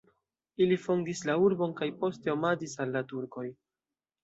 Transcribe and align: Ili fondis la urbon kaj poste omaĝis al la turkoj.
Ili 0.65 0.77
fondis 0.85 1.21
la 1.31 1.35
urbon 1.49 1.77
kaj 1.83 1.89
poste 2.01 2.33
omaĝis 2.35 2.77
al 2.87 2.99
la 2.99 3.07
turkoj. 3.15 3.49